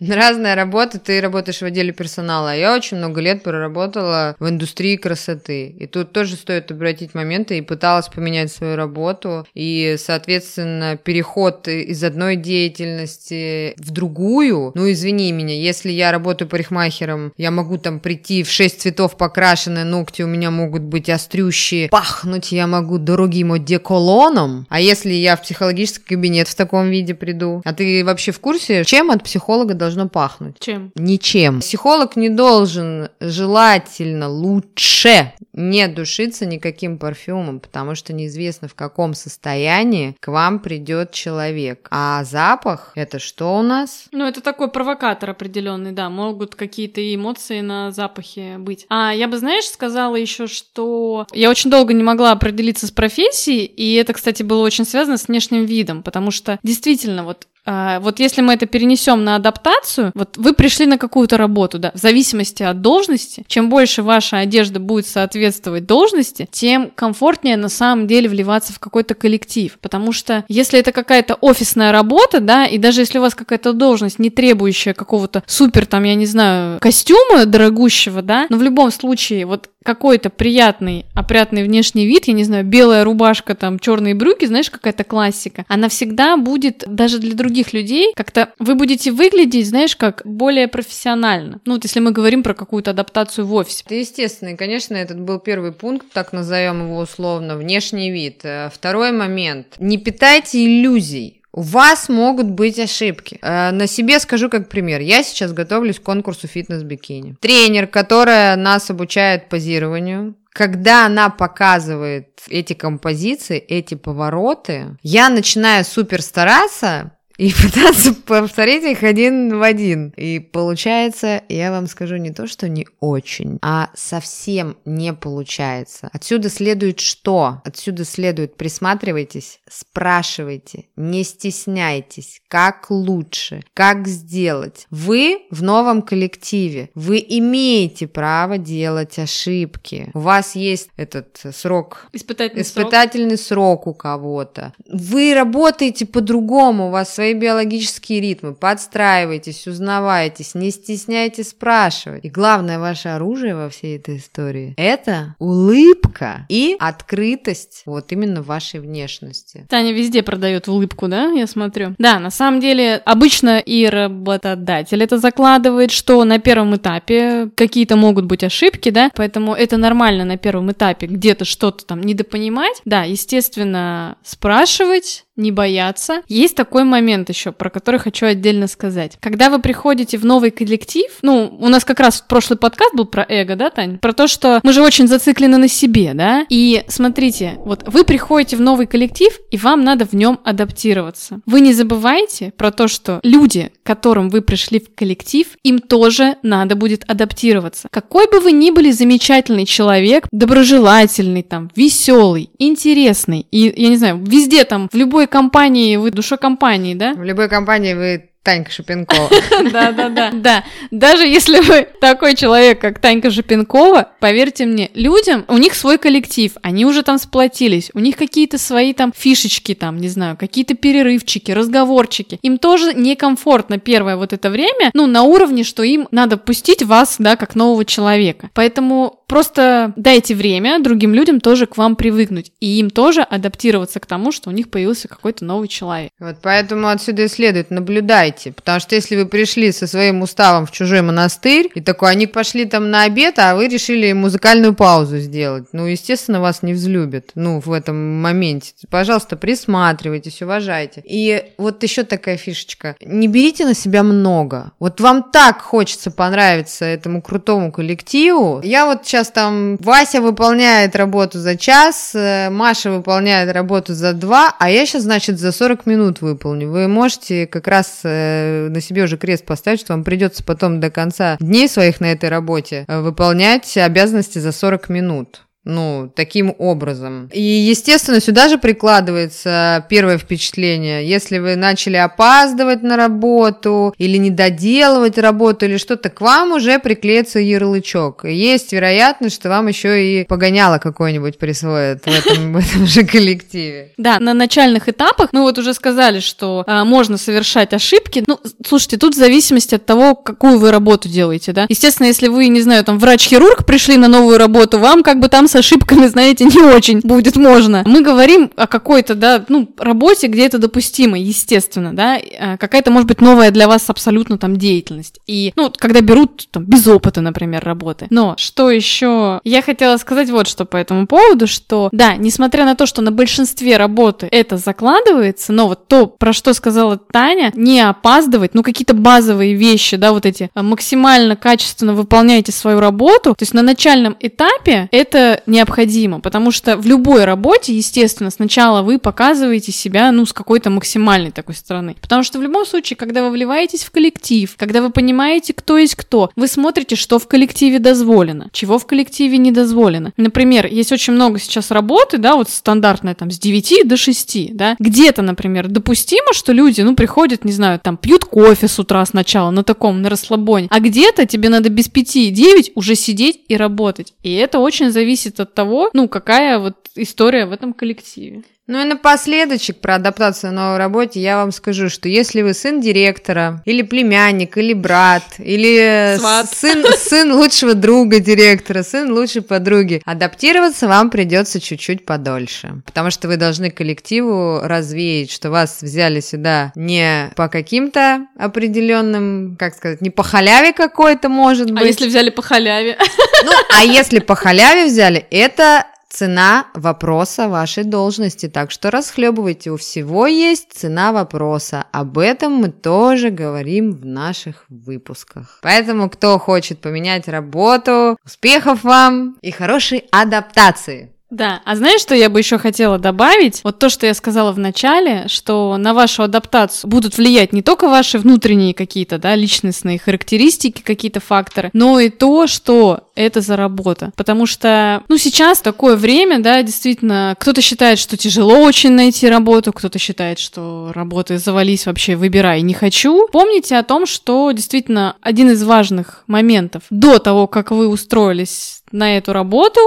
[0.00, 2.54] Разная работа, ты работаешь в отделе персонала.
[2.54, 5.68] Я очень много лет проработала в индустрии красоты.
[5.68, 9.46] И тут тоже стоит обратить моменты и пыталась поменять свою работу.
[9.54, 14.72] И, соответственно, переход из одной деятельности в другую.
[14.74, 19.84] Ну, извини меня, если я работаю парикмахером, я могу там прийти в шесть цветов покрашенные
[19.84, 24.66] ногти, у меня могут быть острющие, пахнуть я могу другим одеколоном.
[24.68, 27.62] А если я в психологический кабинет в таком виде приду?
[27.64, 30.56] А ты вообще в курсе, чем от психолога должно пахнуть?
[30.58, 30.92] Чем?
[30.94, 31.60] Ничем.
[31.60, 40.16] Психолог не должен желательно лучше не душиться никаким парфюмом, потому что неизвестно в каком состоянии
[40.20, 41.88] к вам придет человек.
[41.90, 44.06] А запах это что у нас?
[44.12, 48.86] Ну, это такой провокатор определенный, да, могут какие-то эмоции на запахе быть.
[48.88, 53.64] А я бы, знаешь, сказала еще, что я очень долго не могла определиться с профессией,
[53.64, 58.18] и это, кстати, было очень связано с внешним видом, потому что действительно вот а, вот
[58.18, 62.62] если мы это перенесем на адаптацию, вот вы пришли на какую-то работу, да, в зависимости
[62.62, 68.72] от должности, чем больше ваша одежда будет соответствовать должности, тем комфортнее на самом деле вливаться
[68.72, 69.78] в какой-то коллектив.
[69.80, 74.18] Потому что если это какая-то офисная работа, да, и даже если у вас какая-то должность,
[74.18, 79.46] не требующая какого-то супер, там, я не знаю, костюма дорогущего, да, но в любом случае
[79.46, 84.70] вот какой-то приятный, опрятный внешний вид, я не знаю, белая рубашка, там, черные брюки, знаешь,
[84.70, 90.22] какая-то классика, она всегда будет даже для других людей как-то вы будете выглядеть, знаешь, как
[90.24, 91.60] более профессионально.
[91.64, 93.82] Ну, вот если мы говорим про какую-то адаптацию в офисе.
[93.86, 98.40] Это естественно, и, конечно, этот был первый пункт, так назовем его условно, внешний вид.
[98.44, 99.74] Э, второй момент.
[99.78, 101.41] Не питайте иллюзий.
[101.52, 103.38] У вас могут быть ошибки.
[103.42, 105.00] Э, на себе скажу как пример.
[105.00, 107.36] Я сейчас готовлюсь к конкурсу фитнес-бикини.
[107.40, 116.22] Тренер, которая нас обучает позированию, когда она показывает эти композиции, эти повороты, я начинаю супер
[116.22, 120.10] стараться, и пытаться повторить их один в один.
[120.16, 126.08] И получается, я вам скажу не то, что не очень, а совсем не получается.
[126.12, 127.60] Отсюда следует что?
[127.64, 134.86] Отсюда следует присматривайтесь, спрашивайте, не стесняйтесь, как лучше, как сделать.
[134.90, 140.10] Вы в новом коллективе, вы имеете право делать ошибки.
[140.14, 143.82] У вас есть этот срок, испытательный, испытательный срок.
[143.82, 144.72] срок у кого-то.
[144.88, 152.24] Вы работаете по-другому, у вас свои биологические ритмы, подстраивайтесь, узнавайтесь, не стесняйтесь спрашивать.
[152.24, 158.80] И главное ваше оружие во всей этой истории– это улыбка и открытость вот именно вашей
[158.80, 159.66] внешности.
[159.68, 161.94] Таня везде продает улыбку, да, я смотрю?
[161.96, 168.24] Да, на самом деле, обычно и работодатель это закладывает, что на первом этапе какие-то могут
[168.24, 172.82] быть ошибки, да, поэтому это нормально на первом этапе где-то что-то там недопонимать.
[172.84, 176.22] Да, естественно, спрашивать, не бояться.
[176.28, 179.16] Есть такой момент еще, про который хочу отдельно сказать.
[179.20, 183.24] Когда вы приходите в новый коллектив, ну, у нас как раз прошлый подкаст был про
[183.28, 183.98] эго, да, Тань?
[183.98, 186.46] Про то, что мы же очень зациклены на себе, да?
[186.48, 191.40] И смотрите, вот вы приходите в новый коллектив, и вам надо в нем адаптироваться.
[191.46, 196.36] Вы не забывайте про то, что люди, к которым вы пришли в коллектив, им тоже
[196.42, 197.88] надо будет адаптироваться.
[197.90, 204.22] Какой бы вы ни были замечательный человек, доброжелательный, там, веселый, интересный, и, я не знаю,
[204.24, 207.14] везде там, в любой компании, вы душа компании, да?
[207.14, 209.30] В любой компании вы Танька Шипенкова.
[209.72, 210.30] Да-да-да.
[210.32, 210.64] Да.
[210.90, 216.52] Даже если вы такой человек, как Танька Шипенкова, поверьте мне, людям, у них свой коллектив,
[216.62, 221.52] они уже там сплотились, у них какие-то свои там фишечки там, не знаю, какие-то перерывчики,
[221.52, 222.40] разговорчики.
[222.42, 227.16] Им тоже некомфортно первое вот это время, ну, на уровне, что им надо пустить вас,
[227.18, 228.50] да, как нового человека.
[228.54, 234.06] Поэтому просто дайте время другим людям тоже к вам привыкнуть, и им тоже адаптироваться к
[234.06, 236.10] тому, что у них появился какой-то новый человек.
[236.18, 238.52] Вот поэтому отсюда и следует наблюдать выбирайте.
[238.52, 242.64] Потому что если вы пришли со своим уставом в чужой монастырь, и такой, они пошли
[242.64, 247.60] там на обед, а вы решили музыкальную паузу сделать, ну, естественно, вас не взлюбят, ну,
[247.60, 248.72] в этом моменте.
[248.90, 251.02] Пожалуйста, присматривайтесь, уважайте.
[251.04, 252.96] И вот еще такая фишечка.
[253.00, 254.72] Не берите на себя много.
[254.78, 258.60] Вот вам так хочется понравиться этому крутому коллективу.
[258.62, 264.54] Я вот сейчас там, Вася выполняет работу за час, э, Маша выполняет работу за два,
[264.58, 266.70] а я сейчас, значит, за 40 минут выполню.
[266.70, 270.90] Вы можете как раз Э, на себе уже крест поставить, что вам придется потом до
[270.90, 275.42] конца дней своих на этой работе э, выполнять обязанности за 40 минут.
[275.64, 277.30] Ну, таким образом.
[277.32, 281.08] И, естественно, сюда же прикладывается первое впечатление.
[281.08, 286.80] Если вы начали опаздывать на работу или не доделывать работу или что-то, к вам уже
[286.80, 288.24] приклеится ярлычок.
[288.24, 293.04] И есть вероятность, что вам еще и погоняло какое-нибудь присвоят в этом, в этом же
[293.04, 293.92] коллективе.
[293.96, 298.24] Да, на начальных этапах мы вот уже сказали, что а, можно совершать ошибки.
[298.26, 301.66] Ну, слушайте, тут в зависимости от того, какую вы работу делаете, да.
[301.68, 305.46] Естественно, если вы, не знаю, там врач-хирург пришли на новую работу, вам как бы там
[305.52, 307.82] с ошибками, знаете, не очень будет можно.
[307.86, 313.06] Мы говорим о какой-то, да, ну, работе, где это допустимо, естественно, да, э, какая-то, может
[313.06, 315.20] быть, новая для вас абсолютно там деятельность.
[315.26, 318.06] И, ну, когда берут там без опыта, например, работы.
[318.08, 319.40] Но что еще?
[319.44, 323.12] Я хотела сказать вот что по этому поводу, что, да, несмотря на то, что на
[323.12, 328.94] большинстве работы это закладывается, но вот то, про что сказала Таня, не опаздывать, ну, какие-то
[328.94, 334.16] базовые вещи, да, вот эти, э, максимально качественно выполняйте свою работу, то есть на начальном
[334.18, 340.32] этапе это необходимо, потому что в любой работе, естественно, сначала вы показываете себя, ну, с
[340.32, 341.96] какой-то максимальной такой стороны.
[342.00, 345.94] Потому что в любом случае, когда вы вливаетесь в коллектив, когда вы понимаете, кто есть
[345.94, 350.12] кто, вы смотрите, что в коллективе дозволено, чего в коллективе не дозволено.
[350.16, 354.76] Например, есть очень много сейчас работы, да, вот стандартная там с 9 до 6, да,
[354.78, 359.50] где-то, например, допустимо, что люди, ну, приходят, не знаю, там, пьют кофе с утра сначала
[359.50, 364.14] на таком, на расслабоне, а где-то тебе надо без 5-9 уже сидеть и работать.
[364.22, 368.42] И это очень зависит зависит от того, ну, какая вот история в этом коллективе.
[368.68, 372.80] Ну и напоследочек про адаптацию на новой работе я вам скажу, что если вы сын
[372.80, 380.86] директора, или племянник, или брат, или сын, сын лучшего друга директора, сын лучшей подруги, адаптироваться
[380.86, 387.32] вам придется чуть-чуть подольше, потому что вы должны коллективу развеять, что вас взяли сюда не
[387.34, 391.82] по каким-то определенным, как сказать, не по халяве какой-то, может а быть.
[391.82, 392.96] А если взяли по халяве?
[393.44, 398.48] Ну, а если по халяве взяли, это цена вопроса вашей должности.
[398.48, 401.86] Так что расхлебывайте, у всего есть цена вопроса.
[401.90, 405.58] Об этом мы тоже говорим в наших выпусках.
[405.62, 411.12] Поэтому, кто хочет поменять работу, успехов вам и хорошей адаптации!
[411.32, 413.62] Да, а знаешь, что я бы еще хотела добавить?
[413.64, 417.88] Вот то, что я сказала в начале, что на вашу адаптацию будут влиять не только
[417.88, 424.12] ваши внутренние какие-то, да, личностные характеристики, какие-то факторы, но и то, что это за работа.
[424.14, 429.72] Потому что, ну, сейчас такое время, да, действительно, кто-то считает, что тяжело очень найти работу,
[429.72, 433.26] кто-то считает, что работы завались вообще, выбирай, не хочу.
[433.32, 439.16] Помните о том, что действительно один из важных моментов до того, как вы устроились на
[439.16, 439.80] эту работу,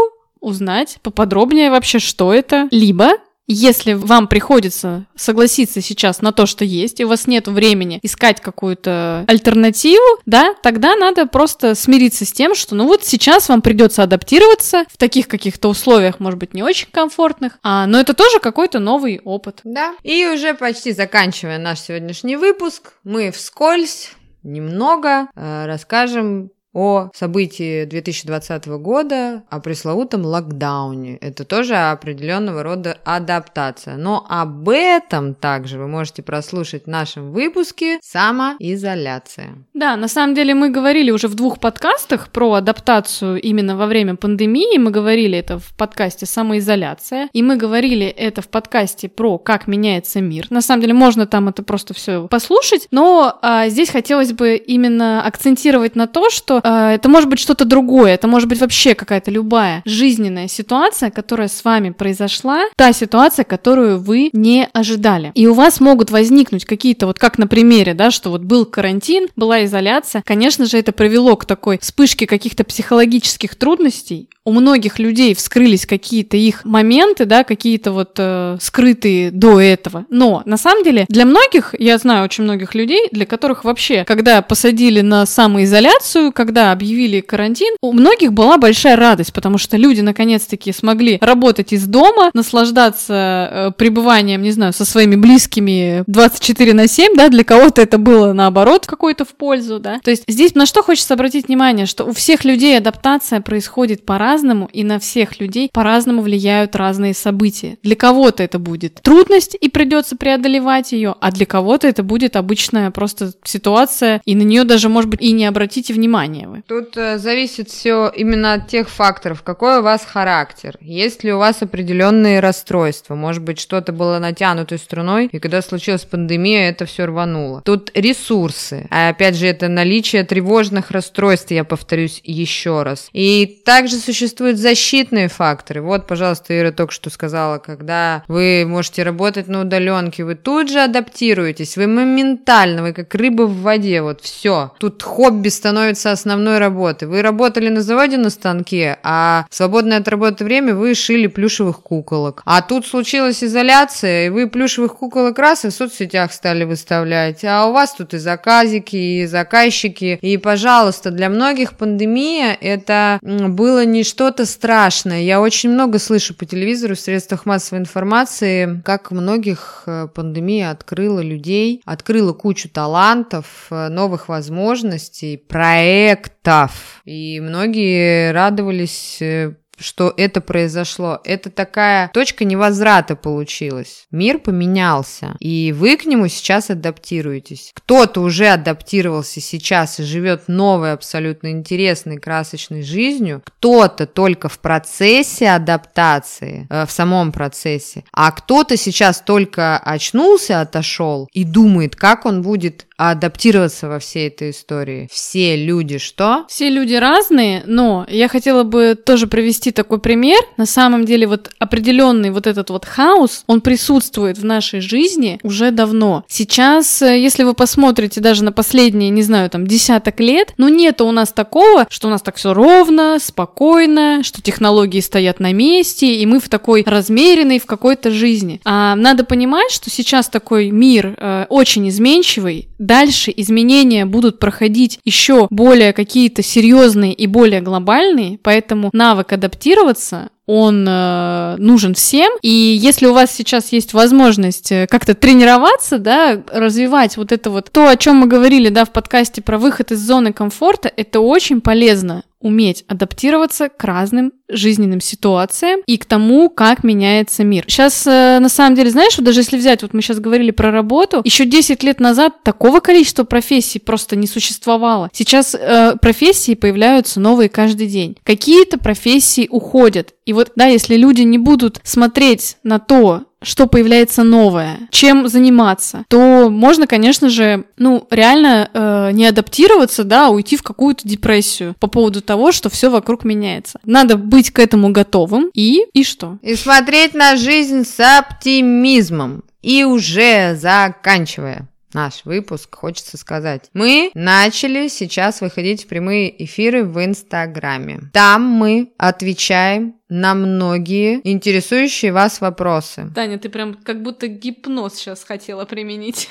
[0.46, 3.14] узнать поподробнее вообще, что это, либо
[3.48, 8.42] Если вам приходится согласиться сейчас на то, что есть, и у вас нет времени искать
[8.42, 14.02] какую-то альтернативу, да, тогда надо просто смириться с тем, что ну вот сейчас вам придется
[14.02, 18.80] адаптироваться в таких каких-то условиях, может быть, не очень комфортных, а, но это тоже какой-то
[18.80, 19.60] новый опыт.
[19.64, 19.94] Да.
[20.02, 24.10] И уже почти заканчивая наш сегодняшний выпуск, мы вскользь
[24.42, 31.18] немного э, расскажем о событии 2020 года, о пресловутом локдауне.
[31.22, 33.96] Это тоже определенного рода адаптация.
[33.96, 39.56] Но об этом также вы можете прослушать в нашем выпуске «Самоизоляция».
[39.74, 44.18] Да, на самом деле мы говорили уже в двух подкастах про адаптацию именно во время
[44.18, 44.78] пандемии.
[44.78, 50.20] Мы говорили это в подкасте «Самоизоляция», и мы говорили это в подкасте про «Как меняется
[50.20, 50.48] мир».
[50.50, 55.24] На самом деле можно там это просто все послушать, но а, здесь хотелось бы именно
[55.24, 59.82] акцентировать на то, что это может быть что-то другое, это может быть вообще какая-то любая
[59.86, 65.32] жизненная ситуация, которая с вами произошла, та ситуация, которую вы не ожидали.
[65.36, 69.28] И у вас могут возникнуть какие-то, вот как на примере, да, что вот был карантин,
[69.36, 70.24] была изоляция.
[70.26, 76.38] Конечно же, это привело к такой вспышке каких-то психологических трудностей, у многих людей вскрылись какие-то
[76.38, 80.06] их моменты, да, какие-то вот э, скрытые до этого.
[80.10, 84.42] Но на самом деле для многих, я знаю очень многих людей, для которых вообще, когда
[84.44, 90.72] посадили на самоизоляцию, когда объявили карантин, у многих была большая радость, потому что люди наконец-таки
[90.72, 97.16] смогли работать из дома, наслаждаться э, пребыванием, не знаю, со своими близкими 24 на 7,
[97.16, 100.00] да, для кого-то это было наоборот какой-то в пользу, да.
[100.04, 104.35] То есть здесь на что хочется обратить внимание, что у всех людей адаптация происходит по-разному,
[104.36, 107.78] по-разному, и на всех людей по-разному влияют разные события.
[107.84, 112.92] Для кого-то это будет трудность, и придется преодолевать ее, а для кого-то это будет обычная
[112.92, 116.64] просто ситуация, и на нее даже, может быть, и не обратите внимания вы.
[116.68, 121.38] Тут э, зависит все именно от тех факторов, какой у вас характер, есть ли у
[121.38, 127.06] вас определенные расстройства, может быть, что-то было натянутой струной, и когда случилась пандемия, это все
[127.06, 127.62] рвануло.
[127.64, 133.10] Тут ресурсы, а опять же, это наличие тревожных расстройств, я повторюсь еще раз.
[133.14, 135.82] И также существует существуют защитные факторы.
[135.82, 140.80] Вот, пожалуйста, Ира только что сказала, когда вы можете работать на удаленке, вы тут же
[140.80, 144.72] адаптируетесь, вы моментально, вы как рыба в воде, вот все.
[144.80, 147.08] Тут хобби становится основной работой.
[147.08, 151.82] Вы работали на заводе на станке, а в свободное от работы время вы шили плюшевых
[151.82, 152.42] куколок.
[152.46, 157.46] А тут случилась изоляция, и вы плюшевых куколок раз и в соцсетях стали выставлять.
[157.46, 160.18] А у вас тут и заказики, и заказчики.
[160.22, 165.24] И, пожалуйста, для многих пандемия это было не что-то страшное.
[165.24, 171.20] Я очень много слышу по телевизору, в средствах массовой информации, как многих э, пандемия открыла
[171.20, 177.02] людей, открыла кучу талантов, э, новых возможностей, проектов.
[177.04, 181.20] И многие радовались э, что это произошло.
[181.24, 184.06] Это такая точка невозврата получилась.
[184.12, 187.72] Мир поменялся, и вы к нему сейчас адаптируетесь.
[187.76, 193.42] Кто-то уже адаптировался сейчас и живет новой, абсолютно интересной, красочной жизнью.
[193.46, 198.04] Кто-то только в процессе адаптации, э, в самом процессе.
[198.12, 204.52] А кто-то сейчас только очнулся, отошел и думает, как он будет адаптироваться во всей этой
[204.52, 205.08] истории.
[205.12, 206.46] Все люди что?
[206.48, 210.40] Все люди разные, но я хотела бы тоже привести такой пример.
[210.58, 215.72] На самом деле вот определенный вот этот вот хаос, он присутствует в нашей жизни уже
[215.72, 216.24] давно.
[216.28, 221.02] Сейчас, э, если вы посмотрите даже на последние, не знаю, там десяток лет, ну нет
[221.02, 226.16] у нас такого, что у нас так все ровно, спокойно, что технологии стоят на месте,
[226.16, 228.62] и мы в такой размеренной в какой-то жизни.
[228.64, 235.48] А надо понимать, что сейчас такой мир э, очень изменчивый, дальше изменения будут проходить еще
[235.50, 242.32] более какие-то серьезные и более глобальные, поэтому навык адаптироваться он э, нужен всем.
[242.42, 247.72] И если у вас сейчас есть возможность э, как-то тренироваться, да, развивать вот это вот
[247.72, 251.62] то, о чем мы говорили, да, в подкасте про выход из зоны комфорта, это очень
[251.62, 257.66] полезно уметь адаптироваться к разным жизненным ситуациям и к тому, как меняется мир.
[257.68, 260.70] Сейчас, э, на самом деле, знаешь, вот даже если взять, вот мы сейчас говорили про
[260.70, 265.10] работу, еще 10 лет назад такого количества профессий просто не существовало.
[265.12, 268.16] Сейчас э, профессии появляются новые каждый день.
[268.24, 270.14] Какие-то профессии уходят.
[270.26, 276.04] И вот, да, если люди не будут смотреть на то, что появляется новое, чем заниматься,
[276.10, 281.76] то можно, конечно же, ну, реально э, не адаптироваться, да, а уйти в какую-то депрессию
[281.80, 283.80] по поводу того, что все вокруг меняется.
[283.86, 286.40] Надо быть к этому готовым и и что?
[286.42, 289.44] И смотреть на жизнь с оптимизмом.
[289.62, 293.70] И уже заканчивая наш выпуск, хочется сказать.
[293.74, 298.02] Мы начали сейчас выходить в прямые эфиры в Инстаграме.
[298.14, 303.10] Там мы отвечаем на многие интересующие вас вопросы.
[303.16, 306.30] Таня, ты прям как будто гипноз сейчас хотела применить.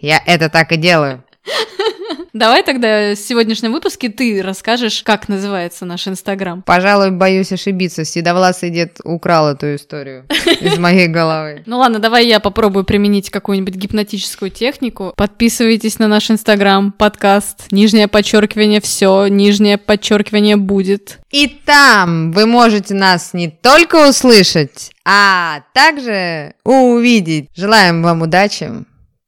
[0.00, 1.24] Я это так и делаю.
[2.32, 6.62] Давай тогда в сегодняшнем выпуске ты расскажешь, как называется наш Инстаграм.
[6.62, 8.04] Пожалуй, боюсь ошибиться.
[8.04, 10.26] Седовласый дед украл эту историю
[10.60, 11.62] из моей головы.
[11.66, 15.12] Ну ладно, давай я попробую применить какую-нибудь гипнотическую технику.
[15.16, 21.18] Подписывайтесь на наш Инстаграм, подкаст, нижнее подчеркивание все, нижнее подчеркивание будет.
[21.30, 27.48] И там вы можете нас не только услышать, а также увидеть.
[27.54, 28.70] Желаем вам удачи.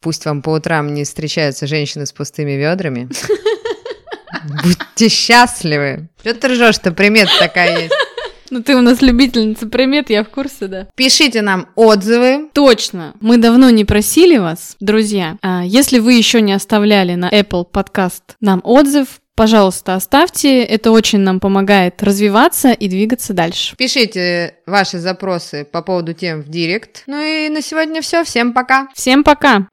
[0.02, 3.08] Пусть вам по утрам не встречаются женщины с пустыми ведрами.
[4.64, 6.08] Будьте счастливы.
[6.20, 6.92] Что ты ржешь-то?
[6.92, 7.94] Примет такая есть.
[8.50, 10.86] Ну ты у нас любительница примет, я в курсе, да.
[10.94, 12.50] Пишите нам отзывы.
[12.52, 13.14] Точно.
[13.20, 15.38] Мы давно не просили вас, друзья.
[15.40, 21.20] А если вы еще не оставляли на Apple Podcast нам отзыв, Пожалуйста, оставьте, это очень
[21.20, 23.74] нам помогает развиваться и двигаться дальше.
[23.76, 27.04] Пишите ваши запросы по поводу тем в директ.
[27.06, 28.24] Ну и на сегодня все.
[28.24, 28.88] Всем пока.
[28.94, 29.68] Всем пока.